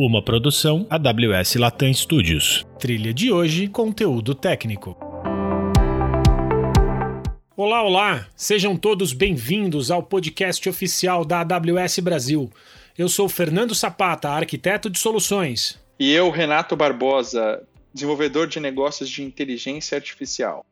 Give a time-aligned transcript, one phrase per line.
[0.00, 2.64] Uma produção AWS Latam Studios.
[2.78, 4.96] Trilha de hoje, conteúdo técnico.
[7.56, 8.28] Olá, olá!
[8.36, 12.48] Sejam todos bem-vindos ao podcast oficial da AWS Brasil.
[12.96, 15.76] Eu sou Fernando Sapata, arquiteto de soluções.
[15.98, 17.60] E eu, Renato Barbosa,
[17.92, 20.64] desenvolvedor de negócios de inteligência artificial.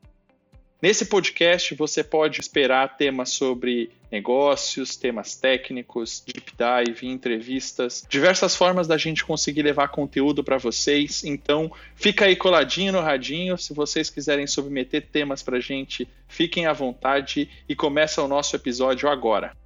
[0.80, 8.86] Nesse podcast você pode esperar temas sobre negócios, temas técnicos, deep dive, entrevistas, diversas formas
[8.86, 11.24] da gente conseguir levar conteúdo para vocês.
[11.24, 13.56] Então, fica aí coladinho no radinho.
[13.56, 19.08] Se vocês quiserem submeter temas para gente, fiquem à vontade e começa o nosso episódio
[19.08, 19.56] agora.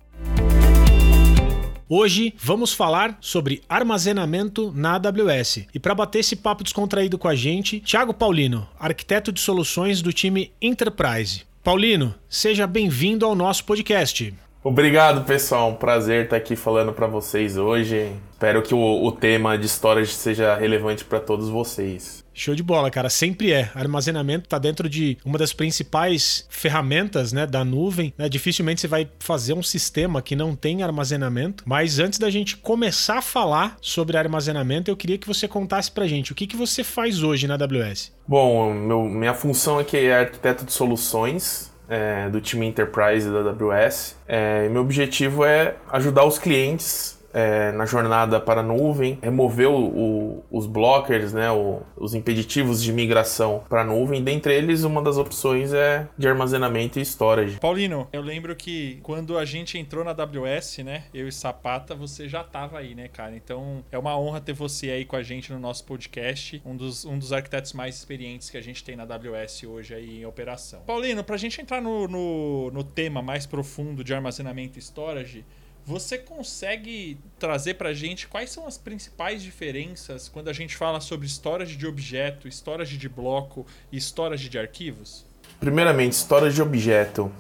[1.93, 5.67] Hoje vamos falar sobre armazenamento na AWS.
[5.75, 10.13] E para bater esse papo descontraído com a gente, Thiago Paulino, arquiteto de soluções do
[10.13, 11.43] time Enterprise.
[11.65, 14.33] Paulino, seja bem-vindo ao nosso podcast.
[14.63, 15.71] Obrigado, pessoal.
[15.71, 18.13] Um prazer estar aqui falando para vocês hoje.
[18.31, 22.25] Espero que o, o tema de storage seja relevante para todos vocês.
[22.33, 23.11] Show de bola, cara.
[23.11, 23.71] Sempre é.
[23.75, 28.15] Armazenamento está dentro de uma das principais ferramentas né, da nuvem.
[28.17, 28.29] Né?
[28.29, 31.65] Dificilmente você vai fazer um sistema que não tem armazenamento.
[31.67, 36.07] Mas antes da gente começar a falar sobre armazenamento, eu queria que você contasse pra
[36.07, 38.13] gente o que, que você faz hoje na AWS.
[38.27, 41.71] Bom, meu, minha função aqui é arquiteto de soluções.
[41.93, 44.17] É, do time Enterprise da AWS.
[44.29, 50.45] É, meu objetivo é ajudar os clientes é, na jornada para a nuvem, removeu o,
[50.51, 54.23] os blockers, né, o, os impeditivos de migração para a nuvem.
[54.23, 57.59] Dentre eles, uma das opções é de armazenamento e storage.
[57.59, 62.29] Paulino, eu lembro que quando a gente entrou na AWS, né, eu e Sapata, você
[62.29, 63.37] já estava aí, né, cara?
[63.37, 67.05] Então é uma honra ter você aí com a gente no nosso podcast, um dos,
[67.05, 70.81] um dos arquitetos mais experientes que a gente tem na AWS hoje aí em operação.
[70.87, 75.45] Paulino, para a gente entrar no, no, no tema mais profundo de armazenamento e storage,
[75.91, 81.01] você consegue trazer para a gente quais são as principais diferenças quando a gente fala
[81.01, 85.27] sobre storage de objeto, storage de bloco e storage de arquivos?
[85.59, 87.31] Primeiramente, storage de objeto.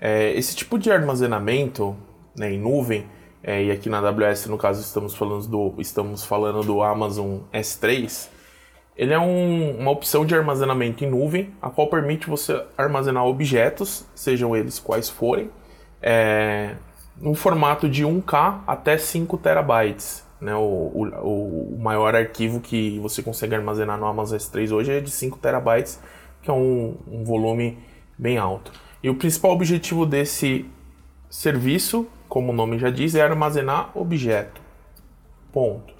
[0.00, 1.96] É, esse tipo de armazenamento
[2.36, 3.06] né, em nuvem,
[3.40, 8.28] é, e aqui na AWS no caso estamos falando do, estamos falando do Amazon S3,
[8.96, 14.04] ele é um, uma opção de armazenamento em nuvem, a qual permite você armazenar objetos,
[14.12, 15.50] sejam eles quais forem,
[16.02, 16.74] é,
[17.20, 20.24] no formato de 1K até 5 terabytes.
[20.40, 20.54] Né?
[20.54, 25.10] O, o, o, maior arquivo que você consegue armazenar no Amazon S3 hoje é de
[25.10, 26.00] 5 terabytes,
[26.42, 27.78] que é um, um volume
[28.18, 28.72] bem alto.
[29.02, 30.66] E o principal objetivo desse
[31.30, 34.60] serviço, como o nome já diz, é armazenar objeto.
[35.52, 35.92] Ponto.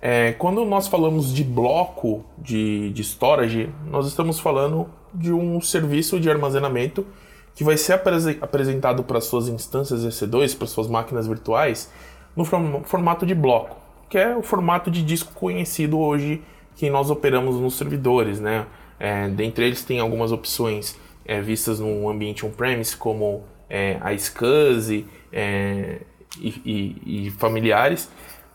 [0.00, 6.20] É, quando nós falamos de bloco de, de storage, nós estamos falando de um serviço
[6.20, 7.06] de armazenamento
[7.54, 8.00] que vai ser
[8.40, 11.90] apresentado para suas instâncias EC2, para suas máquinas virtuais,
[12.36, 13.76] no formato de bloco,
[14.10, 16.42] que é o formato de disco conhecido hoje
[16.74, 18.66] que nós operamos nos servidores, né?
[18.98, 25.06] É, dentre eles tem algumas opções é, vistas no ambiente on-premise, como é, a SCSI
[25.32, 26.00] é,
[26.40, 28.10] e, e, e, familiares.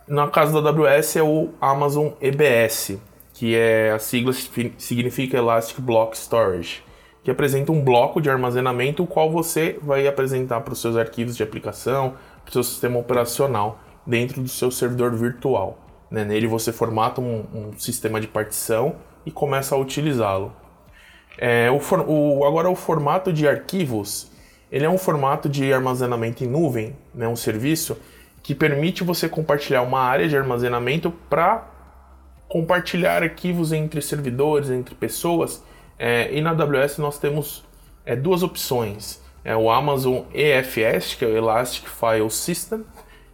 [0.07, 2.97] No caso da AWS é o Amazon EBS,
[3.33, 4.33] que é a sigla
[4.77, 6.83] significa Elastic Block Storage
[7.29, 11.37] que apresenta um bloco de armazenamento, o qual você vai apresentar para os seus arquivos
[11.37, 15.77] de aplicação, para o seu sistema operacional, dentro do seu servidor virtual.
[16.09, 16.25] Né?
[16.25, 18.95] Nele você formata um, um, sistema de partição
[19.27, 20.51] e começa a utilizá-lo.
[21.37, 24.31] É, o, o, agora o formato de arquivos,
[24.71, 27.27] ele é um formato de armazenamento em nuvem, né?
[27.27, 27.95] um serviço
[28.41, 31.67] que permite você compartilhar uma área de armazenamento para
[32.47, 35.63] compartilhar arquivos entre servidores, entre pessoas,
[35.99, 37.63] é, e na AWS nós temos
[38.05, 39.21] é, duas opções.
[39.43, 42.83] É o Amazon EFS, que é o Elastic File System,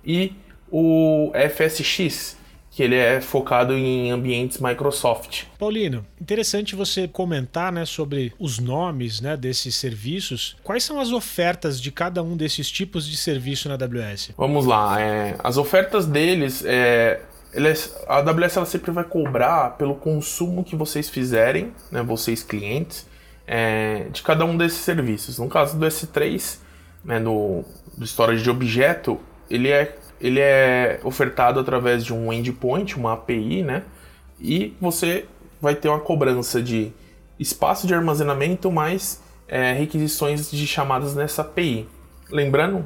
[0.03, 0.33] e
[0.69, 2.37] o FSX,
[2.71, 5.43] que ele é focado em ambientes Microsoft.
[5.57, 10.57] Paulino, interessante você comentar né, sobre os nomes né, desses serviços.
[10.63, 14.31] Quais são as ofertas de cada um desses tipos de serviço na AWS?
[14.37, 14.99] Vamos lá.
[14.99, 17.21] É, as ofertas deles é,
[18.07, 23.07] a AWS ela sempre vai cobrar pelo consumo que vocês fizerem, né, vocês clientes,
[23.47, 25.39] é, de cada um desses serviços.
[25.39, 26.57] No caso do S3,
[27.03, 27.63] né, do,
[27.97, 29.19] do storage de objeto,
[29.49, 33.83] ele é, ele é ofertado através de um endpoint, uma API, né,
[34.39, 35.25] e você
[35.61, 36.91] vai ter uma cobrança de
[37.39, 41.87] espaço de armazenamento mais é, requisições de chamadas nessa API.
[42.29, 42.85] Lembrando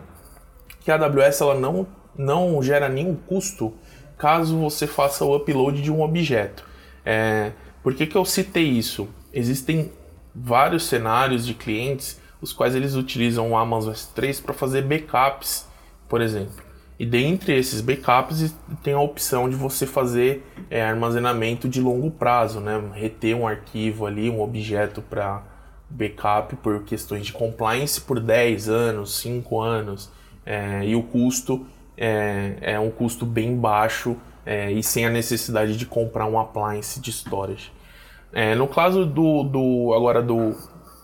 [0.82, 3.74] que a AWS ela não, não gera nenhum custo
[4.20, 6.64] caso você faça o upload de um objeto.
[7.04, 9.08] É, por que, que eu citei isso?
[9.34, 9.92] Existem
[10.36, 15.68] vários cenários de clientes os quais eles utilizam o Amazon S3 para fazer backups,
[16.08, 16.64] por exemplo.
[16.98, 22.60] E dentre esses backups tem a opção de você fazer é, armazenamento de longo prazo,
[22.60, 22.82] né?
[22.94, 25.44] reter um arquivo ali, um objeto para
[25.90, 30.12] backup por questões de compliance por 10 anos, 5 anos,
[30.46, 31.66] é, e o custo
[32.00, 34.16] é, é, um custo bem baixo
[34.46, 37.72] é, e sem a necessidade de comprar um appliance de storage.
[38.32, 40.56] É, no caso do, do agora do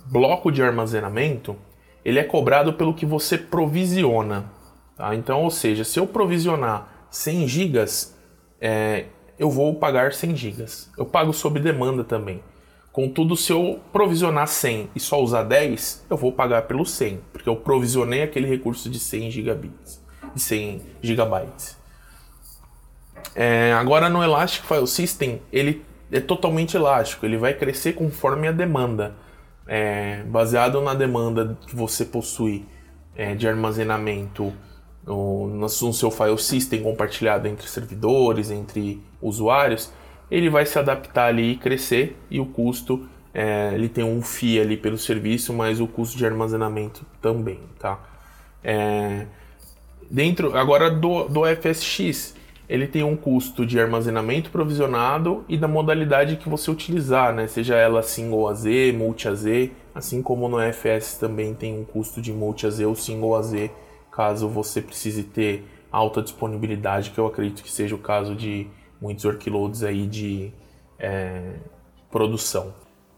[0.06, 1.58] bloco de armazenamento,
[2.04, 4.46] ele é cobrado pelo que você provisiona.
[4.96, 5.14] Tá?
[5.14, 7.86] Então, ou seja, se eu provisionar 100 GB,
[8.62, 9.06] é,
[9.38, 10.66] eu vou pagar 100 GB.
[10.98, 12.42] Eu pago sob demanda também.
[12.96, 17.50] Contudo, se eu provisionar 100 e só usar 10, eu vou pagar pelo 100, porque
[17.50, 20.02] eu provisionei aquele recurso de 100 gigabits,
[20.36, 21.78] de 100 gigabytes.
[23.34, 28.52] É, agora no Elastic File System, ele é totalmente elástico, ele vai crescer conforme a
[28.52, 29.16] demanda,
[29.68, 32.66] é, baseado na demanda que você possui
[33.16, 34.54] é, de armazenamento
[35.06, 39.92] no, no seu file system compartilhado entre servidores, entre usuários,
[40.30, 44.62] ele vai se adaptar ali e crescer e o custo é, ele tem um FII
[44.62, 48.00] ali pelo serviço, mas o custo de armazenamento também, tá?
[50.10, 52.36] Dentro agora do, do FSX,
[52.68, 57.48] ele tem um custo de armazenamento provisionado e da modalidade que você utilizar, né?
[57.48, 59.46] Seja ela single AZ, multi AZ,
[59.94, 63.70] assim como no FS também tem um custo de multi AZ ou single AZ,
[64.12, 68.68] caso você precise ter alta disponibilidade, que eu acredito que seja o caso de
[69.00, 70.52] muitos workloads aí de
[71.00, 71.54] é,
[72.12, 72.74] produção.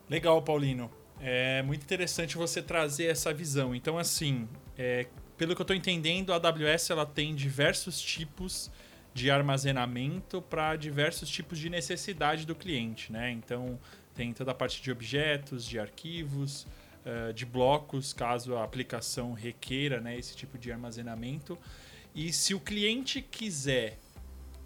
[0.09, 0.89] Legal, Paulino.
[1.19, 3.73] É muito interessante você trazer essa visão.
[3.73, 4.47] Então, assim,
[4.77, 5.07] é,
[5.37, 8.71] pelo que eu estou entendendo, a AWS ela tem diversos tipos
[9.13, 13.31] de armazenamento para diversos tipos de necessidade do cliente, né?
[13.31, 13.79] Então,
[14.13, 16.67] tem toda a parte de objetos, de arquivos,
[17.05, 21.57] uh, de blocos, caso a aplicação requeira né, esse tipo de armazenamento.
[22.13, 23.97] E se o cliente quiser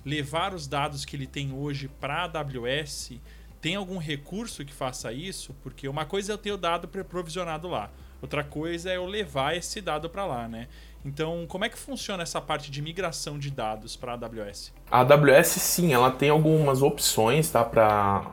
[0.06, 3.14] levar os dados que ele tem hoje para a AWS,
[3.60, 5.54] tem algum recurso que faça isso?
[5.62, 7.92] Porque uma coisa é eu ter o dado provisionado lá,
[8.22, 10.68] outra coisa é eu levar esse dado para lá, né?
[11.04, 14.72] Então, como é que funciona essa parte de migração de dados para a AWS?
[14.92, 18.30] A AWS, sim, ela tem algumas opções tá, para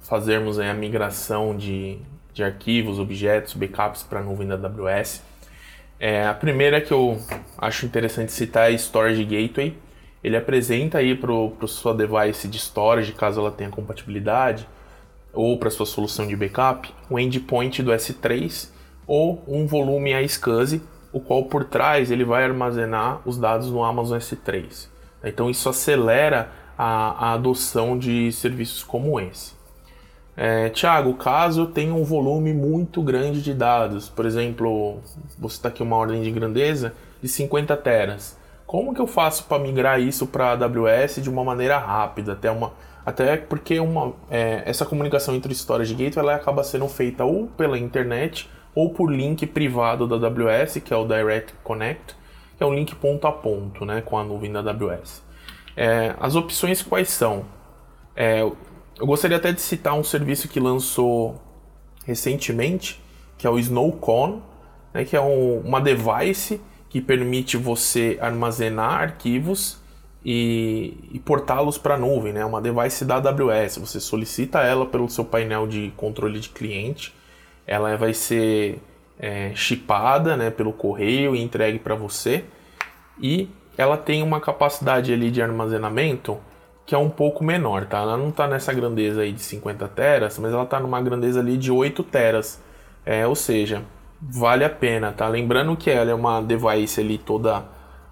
[0.00, 1.98] fazermos a migração de,
[2.32, 5.22] de arquivos, objetos, backups para a nuvem da AWS.
[5.98, 7.18] É, a primeira que eu
[7.56, 9.74] acho interessante citar é Storage Gateway
[10.24, 14.66] ele apresenta aí para o sua device de storage, caso ela tenha compatibilidade,
[15.34, 18.70] ou para sua solução de backup, o endpoint do S3
[19.06, 24.18] ou um volume iSCSI, o qual por trás ele vai armazenar os dados no Amazon
[24.18, 24.88] S3.
[25.22, 29.54] Então isso acelera a, a adoção de serviços como esse.
[30.36, 34.98] É, Tiago, caso tenha um volume muito grande de dados, por exemplo,
[35.38, 36.92] você está aqui uma ordem de grandeza
[37.22, 38.36] de 50 teras.
[38.66, 42.50] Como que eu faço para migrar isso para a AWS de uma maneira rápida, até
[42.50, 42.72] uma
[43.06, 47.46] até porque uma, é, essa comunicação entre storage e gateway ela acaba sendo feita ou
[47.48, 52.16] pela internet ou por link privado da AWS, que é o Direct Connect,
[52.56, 55.22] que é um link ponto a ponto né, com a nuvem da AWS.
[55.76, 57.44] É, as opções quais são?
[58.16, 61.40] É, eu gostaria até de citar um serviço que lançou
[62.04, 63.02] recentemente,
[63.36, 64.40] que é o Snowcon,
[64.92, 69.82] né, que é um, uma device que permite você armazenar arquivos
[70.24, 72.44] e, e portá-los para a nuvem, né?
[72.44, 73.78] Uma device da AWS.
[73.78, 77.12] Você solicita ela pelo seu painel de controle de cliente,
[77.66, 78.80] ela vai ser
[79.18, 82.44] é, chipada, né, pelo correio e entregue para você
[83.20, 86.38] e ela tem uma capacidade ali de armazenamento
[86.86, 87.98] que é um pouco menor, tá?
[87.98, 91.56] Ela não está nessa grandeza aí de 50 teras, mas ela está numa grandeza ali
[91.56, 92.62] de 8 teras,
[93.06, 93.82] é, ou seja,
[94.20, 95.26] vale a pena, tá?
[95.26, 97.64] Lembrando que ela é uma device ali toda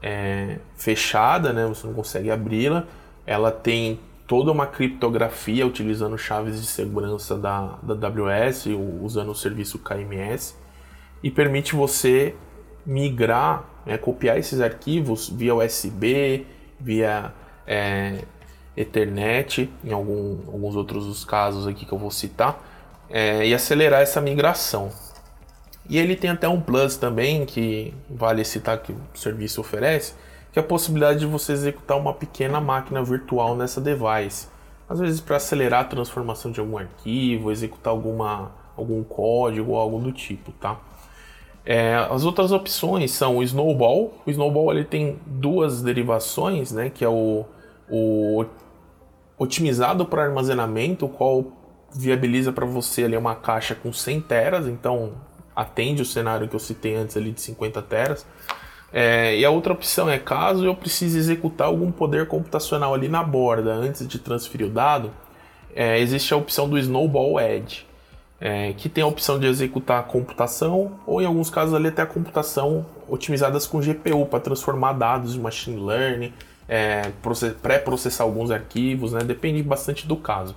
[0.02, 1.66] é, fechada, né?
[1.66, 2.84] Você não consegue abri-la.
[3.26, 4.00] Ela tem
[4.32, 8.64] toda uma criptografia utilizando chaves de segurança da, da AWS,
[9.02, 10.54] usando o serviço KMS,
[11.22, 12.34] e permite você
[12.86, 16.46] migrar, né, copiar esses arquivos via USB,
[16.80, 17.30] via
[17.66, 18.24] é,
[18.74, 22.58] Ethernet, em algum, alguns outros casos aqui que eu vou citar,
[23.10, 24.90] é, e acelerar essa migração.
[25.90, 30.14] E ele tem até um plus também, que vale citar que o serviço oferece,
[30.52, 34.48] que é a possibilidade de você executar uma pequena máquina virtual nessa device.
[34.88, 39.98] Às vezes para acelerar a transformação de algum arquivo, executar alguma, algum código ou algo
[39.98, 40.78] do tipo, tá?
[41.64, 44.12] É, as outras opções são o Snowball.
[44.26, 46.90] O Snowball ele tem duas derivações, né?
[46.90, 47.46] Que é o,
[47.88, 48.44] o
[49.38, 51.46] otimizado para armazenamento, o qual
[51.94, 55.12] viabiliza para você ali uma caixa com 100 teras, então
[55.54, 58.26] atende o cenário que eu citei antes ali de 50 teras.
[58.92, 63.22] É, e a outra opção é caso eu precise executar algum poder computacional ali na
[63.22, 65.10] borda antes de transferir o dado,
[65.74, 67.86] é, existe a opção do Snowball Edge,
[68.38, 72.02] é, que tem a opção de executar a computação ou em alguns casos ali até
[72.02, 76.32] a computação otimizadas com GPU para transformar dados de machine learning,
[76.68, 77.10] é,
[77.62, 79.20] pré-processar alguns arquivos, né?
[79.20, 80.54] depende bastante do caso.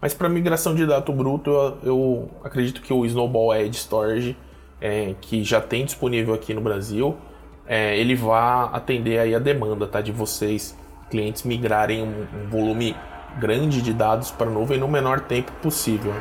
[0.00, 4.36] Mas para migração de dado bruto, eu, eu, acredito que o Snowball Edge Storage,
[4.80, 7.16] é, que já tem disponível aqui no Brasil,
[7.66, 10.76] é, ele vai atender aí a demanda tá, de vocês,
[11.10, 12.96] clientes, migrarem um, um volume
[13.38, 16.12] grande de dados para a nuvem no menor tempo possível.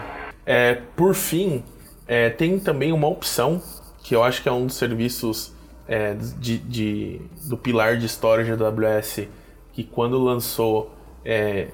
[0.45, 1.63] É, por fim,
[2.07, 3.61] é, tem também uma opção
[4.03, 5.53] que eu acho que é um dos serviços
[5.87, 9.27] é, de, de, do pilar de storage da AWS
[9.73, 10.91] que quando lançou
[11.23, 11.67] é,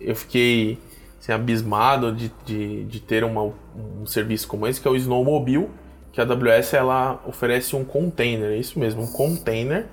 [0.00, 0.78] eu fiquei
[1.20, 5.68] assim, abismado de, de, de ter uma, um serviço como esse, que é o Snowmobile,
[6.12, 9.86] que a AWS ela oferece um container, é isso mesmo, um container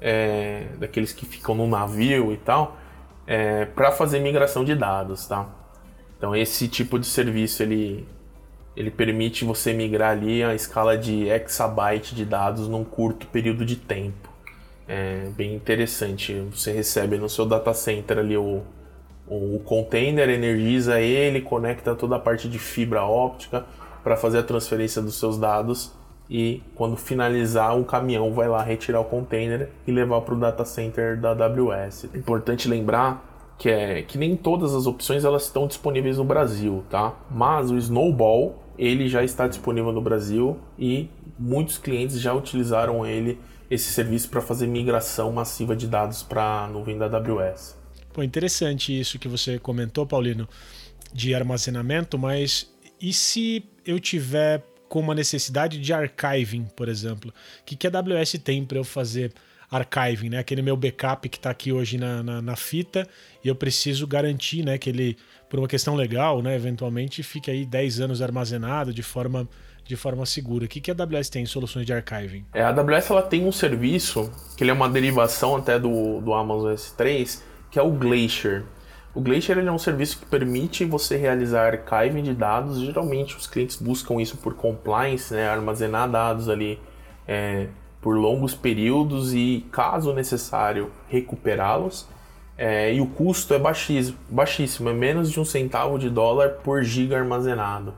[0.00, 2.76] é, daqueles que ficam no navio e tal,
[3.26, 5.48] é, para fazer migração de dados, tá?
[6.18, 8.06] Então esse tipo de serviço ele
[8.76, 13.76] ele permite você migrar ali a escala de exabyte de dados num curto período de
[13.76, 14.30] tempo.
[14.88, 16.34] É bem interessante.
[16.52, 18.62] Você recebe no seu data center ali o,
[19.26, 23.66] o container, energiza ele, conecta toda a parte de fibra óptica,
[24.02, 25.92] para fazer a transferência dos seus dados
[26.28, 30.64] e quando finalizar o caminhão vai lá retirar o container e levar para o data
[30.64, 32.08] center da AWS.
[32.14, 36.84] É importante lembrar que é que nem todas as opções elas estão disponíveis no Brasil,
[36.88, 37.14] tá?
[37.30, 43.38] Mas o Snowball ele já está disponível no Brasil e muitos clientes já utilizaram ele
[43.70, 47.76] esse serviço para fazer migração massiva de dados para a nuvem da AWS.
[48.12, 50.48] Pô, interessante isso que você comentou, Paulino,
[51.12, 57.30] de armazenamento, mas e se eu tiver com uma necessidade de archiving, por exemplo?
[57.30, 59.32] O que, que a AWS tem para eu fazer
[59.70, 60.38] archiving, né?
[60.38, 63.06] Aquele meu backup que está aqui hoje na, na, na, fita
[63.42, 65.16] e eu preciso garantir, né, que ele,
[65.48, 69.48] por uma questão legal, né, eventualmente fique aí 10 anos armazenado de forma
[69.84, 70.66] de forma segura.
[70.66, 72.44] O que, que a AWS tem em soluções de archiving?
[72.52, 76.32] É, a AWS ela tem um serviço que ele é uma derivação até do, do
[76.32, 77.40] Amazon S3,
[77.70, 78.64] que é o Glacier.
[79.12, 82.78] O Glacier é um serviço que permite você realizar archiving de dados.
[82.78, 85.48] Geralmente os clientes buscam isso por compliance, né?
[85.48, 86.78] armazenar dados ali
[87.26, 87.66] é,
[88.00, 92.08] por longos períodos e, caso necessário, recuperá-los.
[92.56, 96.84] É, e o custo é baixíssimo, baixíssimo, é menos de um centavo de dólar por
[96.84, 97.94] giga armazenado.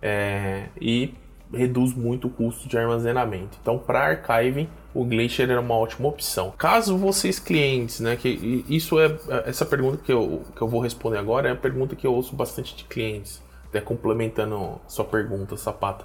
[0.00, 1.14] É, e
[1.52, 3.58] reduz muito o custo de armazenamento.
[3.60, 6.52] Então, para archiving, o Glacier era uma ótima opção.
[6.56, 11.18] Caso vocês clientes, né, que isso é essa pergunta que eu, que eu vou responder
[11.18, 16.04] agora é a pergunta que eu ouço bastante de clientes, até complementando sua pergunta, Sapata.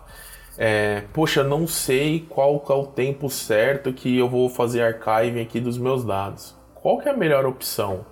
[0.58, 5.60] É, poxa, não sei qual é o tempo certo que eu vou fazer archiving aqui
[5.60, 6.56] dos meus dados.
[6.76, 8.06] Qual que é a melhor opção?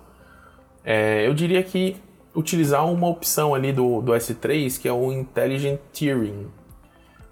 [0.84, 1.96] É, eu diria que
[2.34, 6.46] utilizar uma opção ali do, do S3 que é o Intelligent Tiering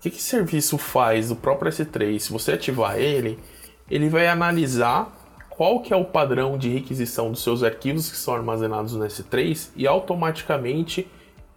[0.07, 2.19] que, que serviço faz do próprio S3?
[2.21, 3.39] Se você ativar ele,
[3.91, 5.13] ele vai analisar
[5.51, 9.71] qual que é o padrão de requisição dos seus arquivos que são armazenados no S3
[9.75, 11.11] e automaticamente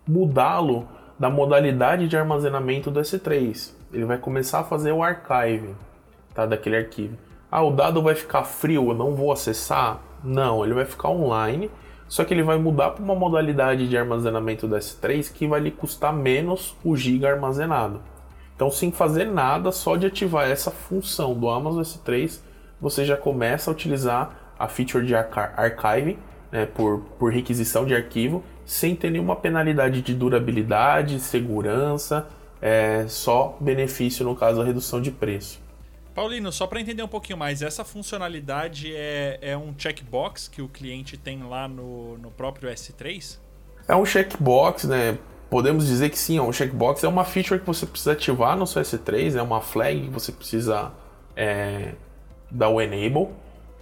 [0.07, 0.87] mudá-lo
[1.19, 3.71] da modalidade de armazenamento do S3.
[3.93, 5.75] Ele vai começar a fazer o archive
[6.33, 7.17] tá, daquele arquivo.
[7.51, 9.99] Ah, o dado vai ficar frio, eu não vou acessar?
[10.23, 11.69] Não, ele vai ficar online,
[12.07, 15.71] só que ele vai mudar para uma modalidade de armazenamento do S3 que vai lhe
[15.71, 18.01] custar menos o giga armazenado.
[18.59, 22.41] Então, sem fazer nada, só de ativar essa função do Amazon S3,
[22.81, 26.19] você já começa a utilizar a feature de archive
[26.51, 32.27] né, por, por requisição de arquivo, sem ter nenhuma penalidade de durabilidade, segurança,
[32.61, 35.61] é, só benefício no caso da redução de preço.
[36.13, 40.67] Paulino, só para entender um pouquinho mais, essa funcionalidade é, é um checkbox que o
[40.67, 43.37] cliente tem lá no, no próprio S3?
[43.87, 45.17] É um checkbox, né?
[45.49, 48.81] Podemos dizer que sim, um checkbox, é uma feature que você precisa ativar no seu
[48.81, 50.91] S3, é uma flag que você precisa
[51.35, 51.93] é,
[52.51, 53.29] dar o enable,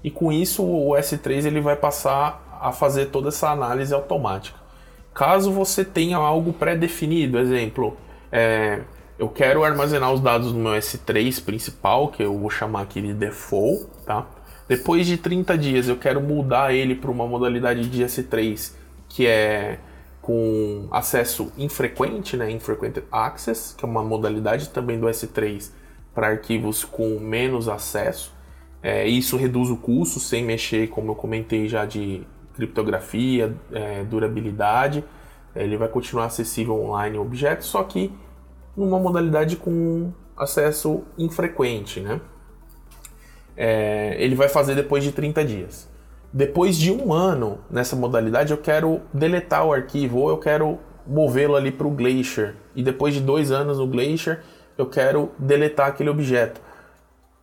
[0.03, 4.57] e com isso o S3 ele vai passar a fazer toda essa análise automática.
[5.13, 7.97] Caso você tenha algo pré-definido, exemplo,
[8.31, 8.81] é,
[9.17, 13.13] eu quero armazenar os dados no meu S3 principal, que eu vou chamar aqui de
[13.13, 14.25] default, tá?
[14.67, 18.73] Depois de 30 dias eu quero mudar ele para uma modalidade de S3
[19.09, 19.79] que é
[20.27, 25.71] com acesso infrequente, né, infrequent access, que é uma modalidade também do S3
[26.13, 28.35] para arquivos com menos acesso.
[28.83, 35.01] É, isso reduz o custo sem mexer, como eu comentei já, de criptografia, é, durabilidade.
[35.55, 38.11] É, ele vai continuar acessível online objetos, só que
[38.75, 42.19] numa modalidade com acesso infrequente, né?
[43.57, 45.89] é, ele vai fazer depois de 30 dias.
[46.31, 51.55] Depois de um ano nessa modalidade, eu quero deletar o arquivo ou eu quero movê-lo
[51.55, 52.55] ali para o Glacier.
[52.75, 54.41] E depois de dois anos no Glacier,
[54.77, 56.61] eu quero deletar aquele objeto.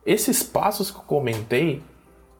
[0.05, 1.81] Esses passos que eu comentei,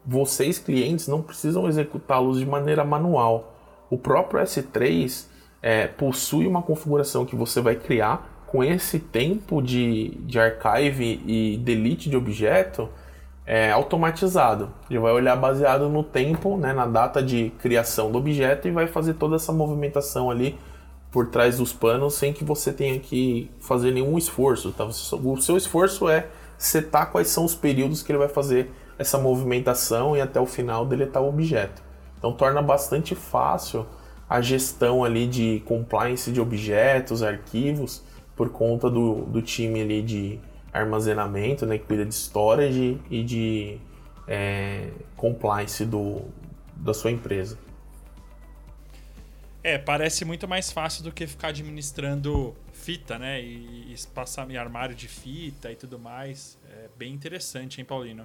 [0.04, 3.54] vocês clientes não precisam executá-los de maneira manual.
[3.90, 5.26] O próprio S3
[5.60, 11.56] é, possui uma configuração que você vai criar com esse tempo de, de archive e
[11.58, 12.88] delete de objeto
[13.46, 14.70] é, automatizado.
[14.90, 18.88] Ele vai olhar baseado no tempo, né, na data de criação do objeto e vai
[18.88, 20.58] fazer toda essa movimentação ali
[21.12, 24.72] por trás dos panos sem que você tenha que fazer nenhum esforço.
[24.72, 24.84] Tá?
[24.84, 26.26] O seu esforço é
[26.58, 30.84] setar quais são os períodos que ele vai fazer essa movimentação e até o final
[30.84, 31.82] deletar o objeto.
[32.18, 33.86] Então torna bastante fácil
[34.28, 38.02] a gestão ali de compliance de objetos, arquivos,
[38.34, 40.40] por conta do, do time ali de
[40.76, 43.78] armazenamento, né, que cuida de storage e de
[44.28, 46.22] é, compliance do,
[46.76, 47.58] da sua empresa.
[49.62, 53.42] É, parece muito mais fácil do que ficar administrando fita, né?
[53.42, 53.96] E, e
[54.52, 56.56] em armário de fita e tudo mais.
[56.70, 58.24] É bem interessante, hein, Paulino?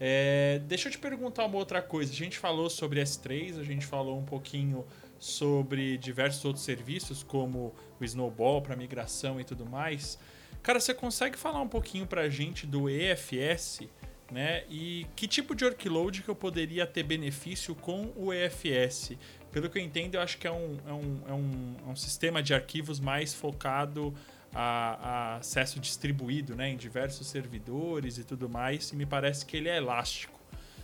[0.00, 2.10] É, deixa eu te perguntar uma outra coisa.
[2.10, 4.86] A gente falou sobre S3, a gente falou um pouquinho
[5.18, 10.18] sobre diversos outros serviços, como o Snowball para migração e tudo mais.
[10.62, 13.80] Cara, você consegue falar um pouquinho para a gente do EFS,
[14.30, 14.64] né?
[14.68, 19.12] E que tipo de workload que eu poderia ter benefício com o EFS?
[19.50, 21.96] Pelo que eu entendo, eu acho que é um, é um, é um, é um
[21.96, 24.14] sistema de arquivos mais focado
[24.54, 29.56] a, a, acesso distribuído né, em diversos servidores e tudo mais, e me parece que
[29.56, 30.38] ele é elástico.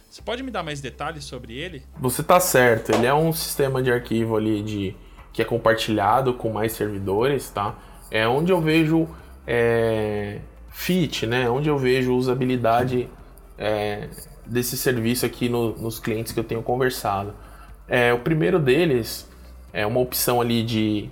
[0.08, 1.84] Você pode me dar mais detalhes sobre ele?
[2.00, 4.96] Você está certo, ele é um sistema de arquivo ali de
[5.32, 7.76] que é compartilhado com mais servidores, tá?
[8.10, 9.08] É onde eu vejo
[9.46, 11.48] é, fit, né?
[11.48, 13.08] Onde eu vejo usabilidade
[13.58, 14.08] é,
[14.44, 17.34] desse serviço aqui no, nos clientes que eu tenho conversado.
[17.88, 19.28] É, o primeiro deles
[19.72, 21.08] é uma opção ali de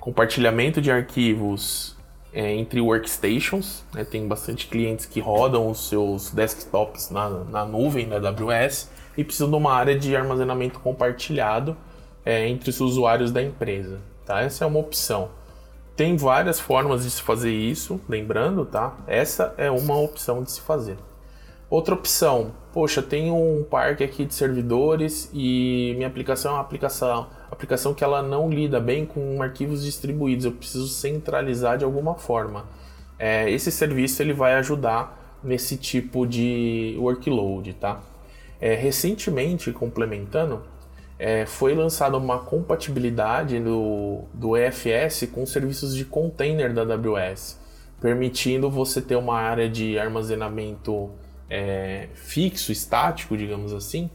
[0.00, 1.96] compartilhamento de arquivos
[2.32, 3.84] é, entre workstations.
[3.92, 4.04] Né?
[4.04, 9.50] Tem bastante clientes que rodam os seus desktops na, na nuvem da AWS e precisam
[9.50, 11.76] de uma área de armazenamento compartilhado
[12.24, 14.00] é, entre os usuários da empresa.
[14.24, 14.40] Tá?
[14.40, 15.30] Essa é uma opção.
[15.96, 18.98] Tem várias formas de se fazer isso, lembrando, tá?
[19.06, 20.98] Essa é uma opção de se fazer.
[21.70, 27.28] Outra opção, poxa, tenho um parque aqui de servidores e minha aplicação é uma aplicação,
[27.50, 32.66] aplicação que ela não lida bem com arquivos distribuídos, eu preciso centralizar de alguma forma.
[33.18, 38.02] É, esse serviço ele vai ajudar nesse tipo de workload, tá?
[38.60, 40.62] É, recentemente, complementando,
[41.18, 47.58] é, foi lançada uma compatibilidade do, do EFS com serviços de container da AWS,
[48.00, 51.10] permitindo você ter uma área de armazenamento
[51.48, 54.10] é, fixo, estático, digamos assim,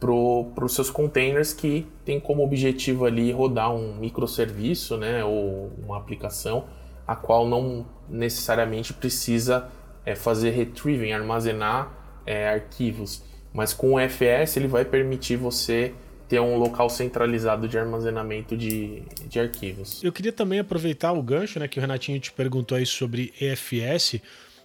[0.00, 5.98] para os seus containers que tem como objetivo ali rodar um microserviço né, ou uma
[5.98, 6.64] aplicação
[7.06, 9.68] a qual não necessariamente precisa
[10.06, 11.92] é, fazer retrieving, armazenar
[12.24, 13.22] é, arquivos.
[13.52, 15.92] Mas com o EFS ele vai permitir você
[16.30, 20.00] ter um local centralizado de armazenamento de, de arquivos.
[20.00, 24.20] Eu queria também aproveitar o gancho, né, que o Renatinho te perguntou aí sobre EFS.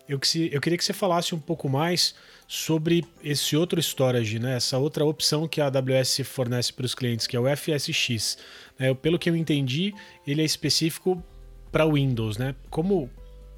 [0.08, 0.20] Eu,
[0.52, 2.14] eu queria que você falasse um pouco mais
[2.48, 7.26] sobre esse outro storage, né, essa outra opção que a AWS fornece para os clientes,
[7.26, 8.38] que é o FSX.
[8.78, 9.92] É, pelo que eu entendi,
[10.28, 11.24] ele é específico
[11.72, 12.54] para Windows, né?
[12.70, 13.10] Como,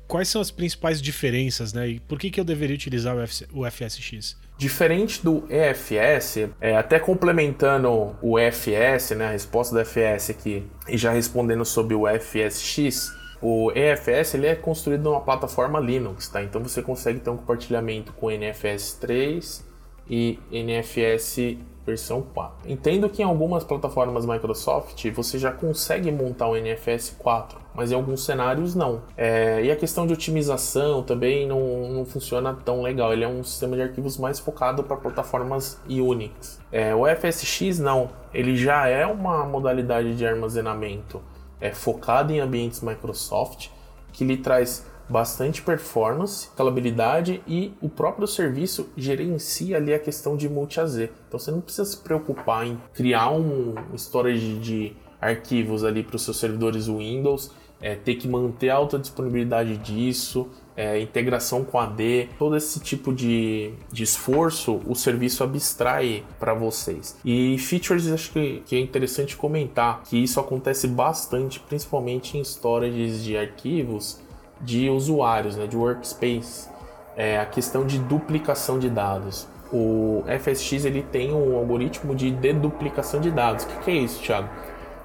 [0.08, 1.90] quais são as principais diferenças, né?
[1.90, 4.47] E por que, que eu deveria utilizar o, F, o FSX?
[4.58, 10.98] Diferente do EFS, é, até complementando o EFS, né, a resposta do EFS aqui, e
[10.98, 16.42] já respondendo sobre o FSX, o EFS ele é construído numa plataforma Linux, tá?
[16.42, 19.64] Então você consegue ter um compartilhamento com NFS 3
[20.10, 22.70] e NFS versão 4.
[22.70, 27.96] Entendo que em algumas plataformas Microsoft você já consegue montar o NFS 4, mas em
[27.96, 29.02] alguns cenários não.
[29.16, 33.14] É, e a questão de otimização também não, não funciona tão legal.
[33.14, 36.60] Ele é um sistema de arquivos mais focado para plataformas Unix.
[36.72, 41.22] É, o FSX não, ele já é uma modalidade de armazenamento
[41.62, 43.70] é, focado em ambientes Microsoft
[44.12, 50.50] que lhe traz bastante performance, escalabilidade e o próprio serviço gerencia ali a questão de
[50.50, 50.98] multi-AZ.
[51.28, 56.24] Então você não precisa se preocupar em criar um storage de arquivos ali para os
[56.24, 62.30] seus servidores Windows, é, ter que manter a alta disponibilidade disso, é, integração com AD,
[62.38, 67.18] todo esse tipo de, de esforço o serviço abstrai para vocês.
[67.24, 73.24] E features acho que, que é interessante comentar que isso acontece bastante, principalmente em storages
[73.24, 74.20] de arquivos
[74.62, 76.70] de usuários, né, de workspace.
[77.16, 79.48] é a questão de duplicação de dados.
[79.74, 83.66] O FSX ele tem um algoritmo de deduplicação de dados.
[83.66, 84.48] O que, que é isso, Thiago?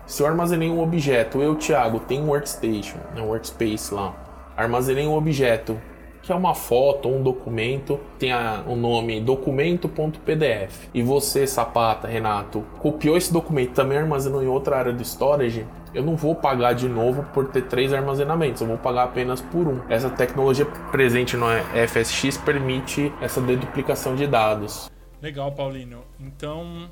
[0.07, 4.15] Se eu armazenei um objeto, eu, Thiago, tenho um workstation, um workspace lá,
[4.57, 5.81] armazenei um objeto
[6.23, 8.33] que é uma foto ou um documento, tem
[8.67, 10.89] o nome documento.pdf.
[10.95, 16.03] E você, Sapata, Renato, copiou esse documento também armazenou em outra área do storage, eu
[16.03, 19.83] não vou pagar de novo por ter três armazenamentos, eu vou pagar apenas por um.
[19.91, 21.47] Essa tecnologia presente no
[21.87, 24.91] FSX permite essa deduplicação de dados.
[25.21, 26.03] Legal, Paulino.
[26.19, 26.89] Então,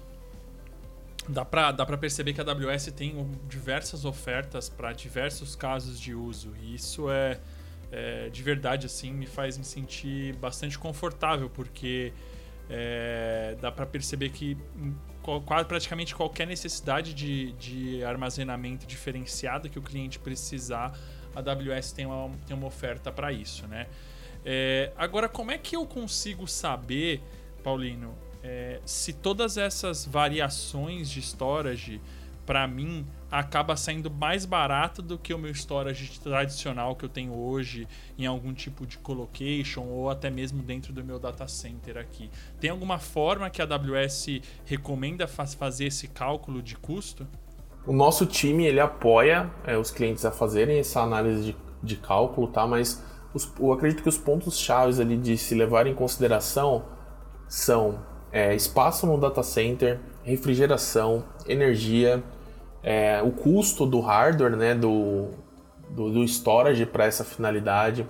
[1.26, 6.52] dá para dá perceber que a AWS tem diversas ofertas para diversos casos de uso.
[6.62, 7.38] E isso é
[7.92, 12.12] é, de verdade assim me faz me sentir bastante confortável porque
[12.68, 14.56] é, dá para perceber que
[15.66, 20.96] praticamente qualquer necessidade de, de armazenamento diferenciado que o cliente precisar,
[21.34, 23.86] a AWS tem uma, tem uma oferta para isso, né?
[24.44, 27.22] É, agora, como é que eu consigo saber,
[27.62, 32.00] Paulino, é, se todas essas variações de storage
[32.46, 37.32] para mim acaba saindo mais barato do que o meu storage tradicional que eu tenho
[37.32, 37.86] hoje
[38.18, 42.30] em algum tipo de colocation ou até mesmo dentro do meu data center aqui.
[42.58, 47.26] Tem alguma forma que a AWS recomenda faz, fazer esse cálculo de custo?
[47.86, 52.48] O nosso time ele apoia é, os clientes a fazerem essa análise de, de cálculo,
[52.48, 52.66] tá?
[52.66, 56.84] Mas os, eu acredito que os pontos chaves ali de se levar em consideração
[57.48, 58.00] são
[58.32, 62.22] é, espaço no data center, refrigeração, energia,
[62.82, 65.28] é, o custo do hardware, né, do,
[65.90, 68.06] do, do storage para essa finalidade,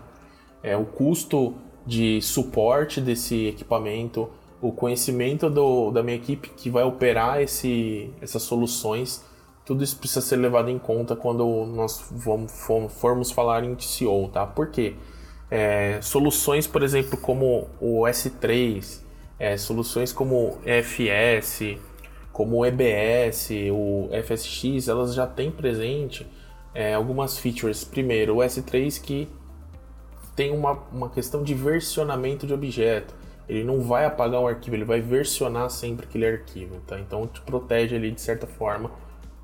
[0.63, 1.55] é, o custo
[1.87, 4.31] de suporte desse equipamento,
[4.61, 9.25] o conhecimento do, da minha equipe que vai operar esse, essas soluções,
[9.65, 12.53] tudo isso precisa ser levado em conta quando nós vamos,
[12.91, 14.47] formos falar em TCO, tá?
[14.47, 14.95] Por quê?
[15.51, 19.01] É, soluções, por exemplo, como o S3,
[19.39, 21.77] é, soluções como FS,
[22.41, 26.27] como o EBS, o FSX, elas já têm presente
[26.75, 27.85] é, algumas features.
[27.85, 29.29] Primeiro, o S3 que
[30.35, 33.15] tem uma, uma questão de versionamento de objeto.
[33.47, 36.81] Ele não vai apagar o arquivo, ele vai versionar sempre aquele arquivo.
[36.87, 36.99] Tá?
[36.99, 38.91] Então te protege ali de certa forma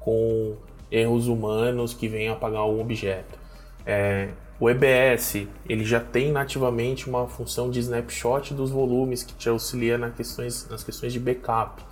[0.00, 0.56] com
[0.90, 3.38] erros humanos que venham apagar um objeto.
[3.84, 9.50] É, o EBS ele já tem nativamente uma função de snapshot dos volumes que te
[9.50, 11.84] auxilia nas questões, nas questões de backup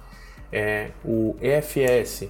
[0.55, 2.29] é, o EFS,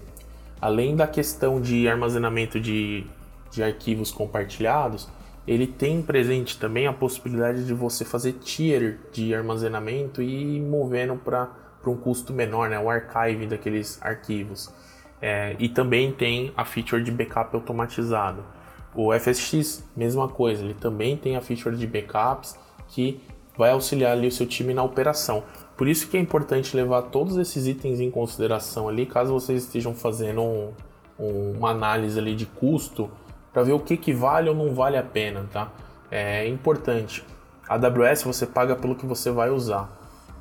[0.59, 3.05] além da questão de armazenamento de,
[3.51, 5.11] de arquivos compartilhados,
[5.47, 11.17] ele tem presente também a possibilidade de você fazer tier de armazenamento e ir movendo
[11.17, 11.51] para
[11.87, 12.79] um custo menor, né?
[12.79, 14.73] o archive daqueles arquivos.
[15.21, 18.43] É, e também tem a feature de backup automatizado.
[18.95, 22.59] O FSX, mesma coisa, ele também tem a feature de backups
[22.89, 23.21] que
[23.57, 25.45] vai auxiliar ali o seu time na operação.
[25.77, 29.95] Por isso que é importante levar todos esses itens em consideração ali, caso vocês estejam
[29.95, 30.73] fazendo um,
[31.19, 33.11] um, uma análise ali de custo,
[33.53, 35.71] para ver o que, que vale ou não vale a pena, tá?
[36.11, 37.25] É importante.
[37.69, 39.91] A AWS você paga pelo que você vai usar.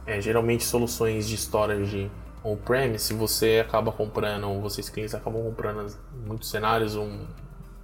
[0.06, 2.12] É, geralmente soluções de storage
[2.44, 7.26] on-premise, você acaba comprando, vocês clientes acabam comprando em muitos cenários um,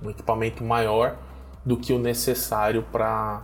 [0.04, 1.16] um equipamento maior
[1.66, 3.42] do que o necessário para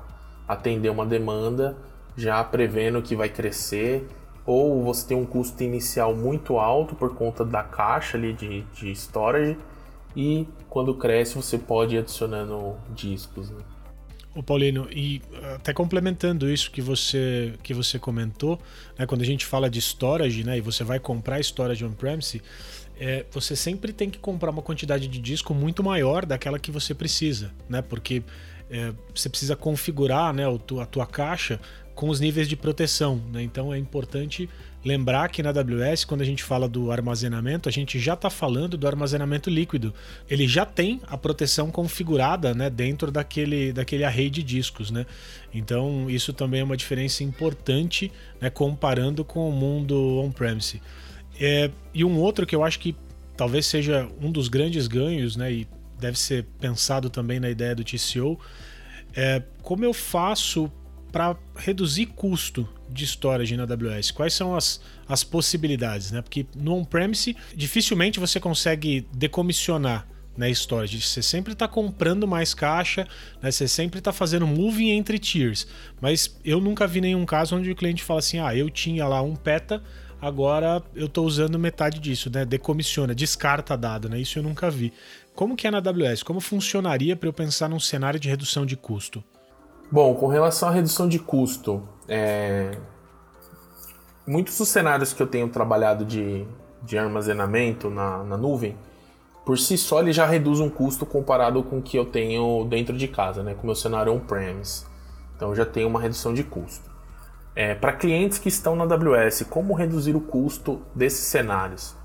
[0.48, 1.78] atender uma demanda
[2.16, 4.08] já prevendo que vai crescer,
[4.46, 8.92] ou você tem um custo inicial muito alto por conta da caixa ali de, de
[8.92, 9.58] storage,
[10.16, 13.50] e quando cresce você pode ir adicionando discos.
[13.50, 13.60] Né?
[14.34, 15.22] O Paulino, e
[15.56, 18.60] até complementando isso que você que você comentou,
[18.98, 22.42] né, quando a gente fala de storage, né, e você vai comprar storage on-premise,
[22.98, 26.94] é, você sempre tem que comprar uma quantidade de disco muito maior daquela que você
[26.94, 27.82] precisa, né?
[27.82, 28.24] Porque
[28.70, 31.60] é, você precisa configurar né, a tua caixa
[31.96, 33.22] com os níveis de proteção.
[33.32, 33.42] Né?
[33.42, 34.50] Então é importante
[34.84, 38.78] lembrar que na AWS, quando a gente fala do armazenamento, a gente já está falando
[38.78, 39.94] do armazenamento líquido.
[40.30, 44.92] Ele já tem a proteção configurada né, dentro daquele, daquele array de discos.
[44.92, 45.06] Né?
[45.54, 50.82] Então isso também é uma diferença importante né, comparando com o mundo on-premise.
[51.40, 52.96] É, e um outro que eu acho que
[53.36, 55.68] talvez seja um dos grandes ganhos, né, e
[56.00, 58.40] deve ser pensado também na ideia do TCO,
[59.16, 60.72] é como eu faço
[61.16, 64.12] para reduzir custo de storage na AWS?
[64.12, 66.12] Quais são as, as possibilidades?
[66.12, 66.22] Né?
[66.22, 71.00] Porque no on-premise, dificilmente você consegue decomissionar né, storage.
[71.00, 73.08] Você sempre está comprando mais caixa,
[73.42, 75.66] né, você sempre está fazendo moving entre tiers.
[76.02, 79.22] Mas eu nunca vi nenhum caso onde o cliente fala assim: ah, eu tinha lá
[79.22, 79.82] um peta,
[80.22, 82.44] agora eu estou usando metade disso, né?
[82.44, 84.20] Decomissiona, descarta dado, né?
[84.20, 84.92] Isso eu nunca vi.
[85.34, 86.24] Como que é na AWS?
[86.24, 89.24] Como funcionaria para eu pensar num cenário de redução de custo?
[89.92, 92.78] Bom, com relação à redução de custo, é...
[94.26, 96.46] muitos dos cenários que eu tenho trabalhado de,
[96.82, 98.76] de armazenamento na, na nuvem,
[99.46, 102.98] por si só ele já reduz um custo comparado com o que eu tenho dentro
[102.98, 104.86] de casa, né, com o meu cenário on-premise.
[105.36, 106.90] Então já tem uma redução de custo.
[107.56, 111.96] É, Para clientes que estão na AWS, como reduzir o custo desses cenários?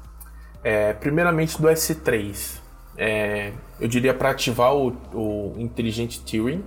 [0.62, 2.60] É, primeiramente do S3.
[2.96, 6.62] É, eu diria para ativar o, o Intelligent Tiering,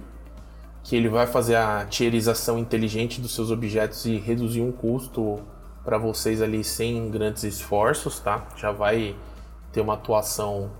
[0.83, 5.39] que ele vai fazer a tierização inteligente dos seus objetos e reduzir um custo
[5.83, 8.45] para vocês ali sem grandes esforços, tá?
[8.57, 9.15] Já vai
[9.71, 10.71] ter uma atuação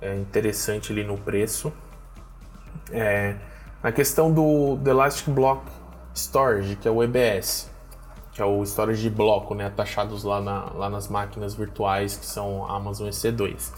[0.00, 1.72] é, interessante ali no preço.
[2.90, 3.36] É,
[3.82, 5.62] na questão do, do Elastic Block
[6.14, 7.70] Storage, que é o EBS,
[8.32, 12.26] que é o storage de bloco, né, taxados lá, na, lá nas máquinas virtuais que
[12.26, 13.72] são Amazon EC2.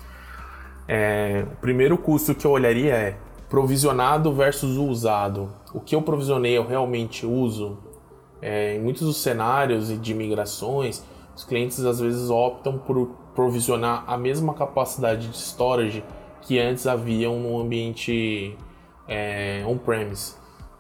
[0.87, 3.17] É, o primeiro custo que eu olharia é
[3.49, 5.51] provisionado versus usado.
[5.75, 7.77] O que eu provisionei eu realmente uso?
[8.41, 14.17] É, em muitos dos cenários de migrações, os clientes às vezes optam por provisionar a
[14.17, 16.05] mesma capacidade de storage
[16.43, 18.57] que antes haviam no ambiente
[19.09, 20.35] é, on-premise.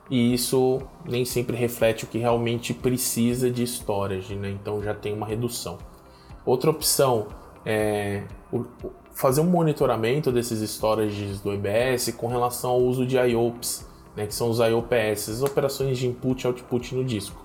[0.09, 4.50] E isso nem sempre reflete o que realmente precisa de storage, né?
[4.50, 5.78] então já tem uma redução.
[6.46, 7.28] Outra opção
[7.66, 8.22] é
[9.12, 14.35] fazer um monitoramento desses storages do EBS com relação ao uso de IOPS, né, que
[14.35, 17.42] são os IOPS, as operações de input e output no disco.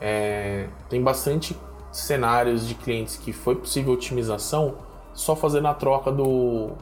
[0.00, 1.56] É, tem bastante
[1.90, 4.76] cenários de clientes que foi possível otimização
[5.12, 6.72] só fazendo a troca do,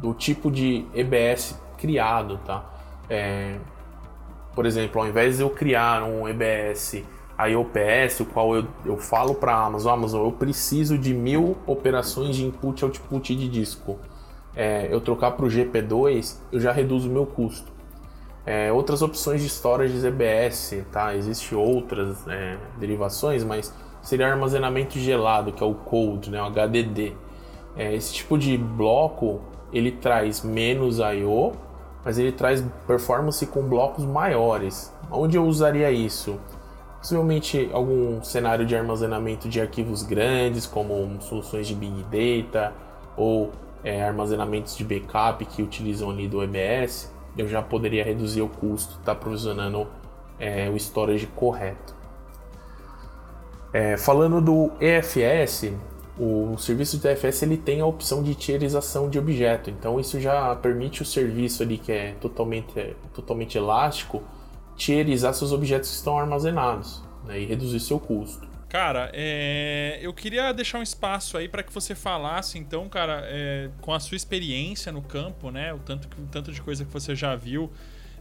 [0.00, 2.64] do tipo de EBS criado, tá?
[3.08, 3.58] É,
[4.54, 7.02] por exemplo, ao invés de eu criar um EBS
[7.46, 12.34] IOPS, o qual eu, eu falo para a Amazon, Amazon, eu preciso de mil operações
[12.34, 13.98] de input e output de disco.
[14.56, 17.77] É, eu trocar para o GP2, eu já reduzo o meu custo.
[18.50, 21.14] É, outras opções de storage EBS, tá?
[21.14, 26.42] Existem outras é, derivações, mas seria armazenamento gelado, que é o cold, né?
[26.42, 27.12] o HDD.
[27.76, 31.52] É, esse tipo de bloco, ele traz menos I/O,
[32.02, 34.94] mas ele traz performance com blocos maiores.
[35.10, 36.40] Onde eu usaria isso?
[36.96, 42.72] Possivelmente algum cenário de armazenamento de arquivos grandes, como soluções de Big Data
[43.14, 43.52] ou
[43.84, 48.98] é, armazenamentos de backup que utilizam ali do EBS, eu já poderia reduzir o custo,
[49.04, 49.86] tá provisionando
[50.38, 51.94] é, o storage correto.
[53.72, 55.72] É, falando do EFS,
[56.18, 60.54] o serviço de EFS ele tem a opção de tierização de objeto, então isso já
[60.56, 64.22] permite o serviço ali que é totalmente, totalmente elástico
[64.76, 68.47] tierizar seus objetos que estão armazenados né, e reduzir seu custo.
[68.68, 69.98] Cara, é...
[70.02, 73.70] eu queria deixar um espaço aí para que você falasse, então, cara, é...
[73.80, 77.16] com a sua experiência no campo, né, o tanto, o tanto de coisa que você
[77.16, 77.72] já viu,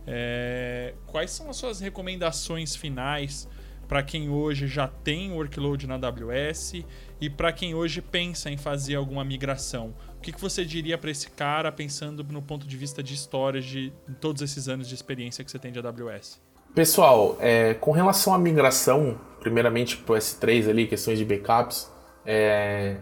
[0.05, 0.93] é...
[1.05, 3.47] quais são as suas recomendações finais
[3.89, 6.83] para quem hoje já tem workload na AWS
[7.19, 9.93] e para quem hoje pensa em fazer alguma migração?
[10.17, 13.93] O que, que você diria para esse cara pensando no ponto de vista de storage,
[14.07, 16.46] de todos esses anos de experiência que você tem de AWS?
[16.73, 21.91] Pessoal, é, com relação à migração, primeiramente para o S3 ali, questões de backups,
[22.25, 22.97] é,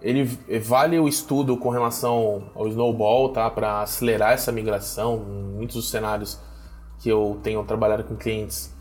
[0.00, 0.24] ele
[0.60, 3.50] vale o estudo com relação ao Snowball, tá?
[3.50, 5.18] Para acelerar essa migração.
[5.18, 6.38] Muitos dos cenários
[6.98, 8.74] que eu tenho trabalhado com clientes,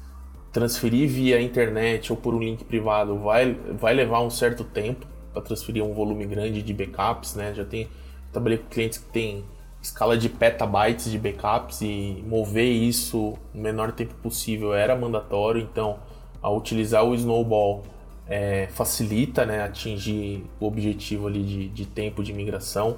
[0.52, 5.42] transferir via internet ou por um link privado vai, vai levar um certo tempo para
[5.42, 7.54] transferir um volume grande de backups, né?
[7.54, 7.90] Já tem
[8.32, 9.44] trabalhei com clientes que têm
[9.82, 16.00] escala de petabytes de backups e mover isso no menor tempo possível era mandatório, então
[16.42, 17.84] ao utilizar o Snowball
[18.28, 22.98] é, facilita né, atingir o objetivo ali de, de tempo de migração.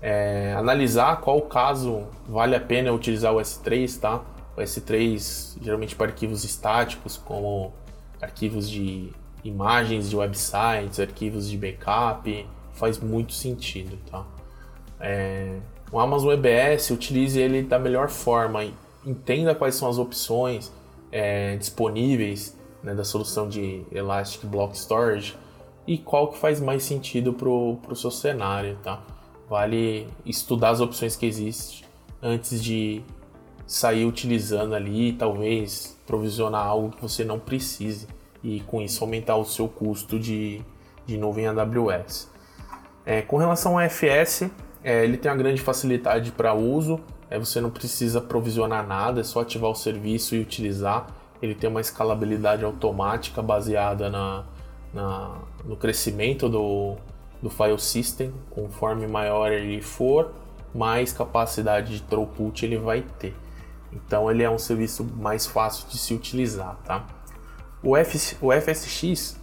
[0.00, 4.20] É, analisar qual caso vale a pena utilizar o S3, tá?
[4.56, 7.72] O S3 geralmente para arquivos estáticos, como
[8.20, 9.12] arquivos de
[9.44, 14.26] imagens de websites, arquivos de backup, faz muito sentido, tá?
[14.98, 15.58] É,
[15.92, 18.64] o Amazon EBS, utilize ele da melhor forma,
[19.04, 20.72] entenda quais são as opções
[21.12, 25.36] é, disponíveis né, da solução de Elastic Block Storage
[25.86, 29.02] e qual que faz mais sentido para o seu cenário, tá?
[29.50, 31.84] Vale estudar as opções que existem
[32.22, 33.02] antes de
[33.66, 38.06] sair utilizando ali e talvez provisionar algo que você não precise
[38.42, 40.62] e com isso aumentar o seu custo de,
[41.04, 42.30] de nuvem AWS.
[43.04, 44.50] É, com relação ao FS,
[44.84, 49.24] é, ele tem uma grande facilidade para uso, é, você não precisa provisionar nada, é
[49.24, 51.06] só ativar o serviço e utilizar.
[51.40, 54.44] Ele tem uma escalabilidade automática baseada na,
[54.92, 56.96] na no crescimento do,
[57.40, 58.32] do file system.
[58.50, 60.32] Conforme maior ele for,
[60.74, 63.34] mais capacidade de throughput ele vai ter.
[63.92, 67.06] Então ele é um serviço mais fácil de se utilizar, tá?
[67.82, 69.36] O, F, o FSX,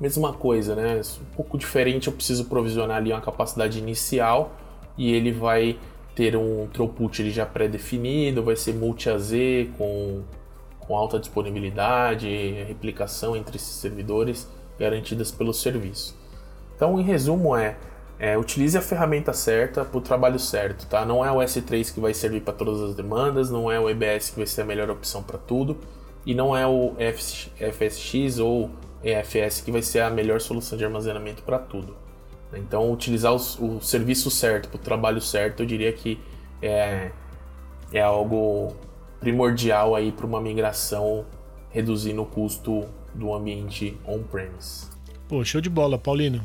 [0.00, 1.00] mesma coisa, né?
[1.20, 4.52] Um pouco diferente, eu preciso provisionar ali uma capacidade inicial
[4.96, 5.78] e ele vai
[6.14, 9.32] ter um throughput ele já pré-definido, vai ser multi-AZ
[9.76, 10.22] com,
[10.80, 12.28] com alta disponibilidade,
[12.66, 16.16] replicação entre esses servidores garantidas pelo serviço.
[16.74, 17.76] Então, em resumo, é,
[18.18, 21.04] é utilize a ferramenta certa para o trabalho certo, tá?
[21.04, 24.30] Não é o S3 que vai servir para todas as demandas, não é o EBS
[24.30, 25.78] que vai ser a melhor opção para tudo,
[26.24, 28.70] e não é o FSX ou
[29.02, 31.96] EFS que vai ser a melhor solução de armazenamento para tudo.
[32.54, 33.36] Então, utilizar o,
[33.76, 36.18] o serviço certo para o trabalho certo, eu diria que
[36.62, 37.10] é,
[37.92, 38.74] é algo
[39.20, 41.26] primordial aí para uma migração
[41.70, 44.88] reduzindo o custo do ambiente on-premise.
[45.28, 46.42] Pô, show de bola, Paulino.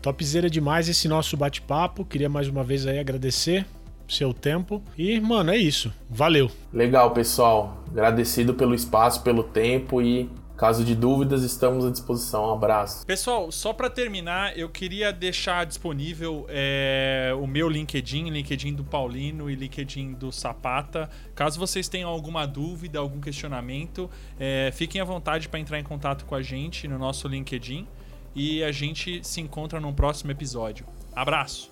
[0.00, 2.04] Topzera demais esse nosso bate-papo.
[2.04, 3.66] Queria mais uma vez aí agradecer
[4.08, 4.82] seu tempo.
[4.96, 5.92] E, mano, é isso.
[6.08, 6.50] Valeu.
[6.72, 7.82] Legal, pessoal.
[7.90, 10.30] Agradecido pelo espaço, pelo tempo e
[10.60, 12.50] Caso de dúvidas, estamos à disposição.
[12.50, 13.06] Um abraço.
[13.06, 19.48] Pessoal, só para terminar, eu queria deixar disponível é, o meu LinkedIn, LinkedIn do Paulino
[19.48, 21.08] e LinkedIn do Sapata.
[21.34, 26.26] Caso vocês tenham alguma dúvida, algum questionamento, é, fiquem à vontade para entrar em contato
[26.26, 27.88] com a gente no nosso LinkedIn
[28.34, 30.84] e a gente se encontra num próximo episódio.
[31.16, 31.70] Abraço!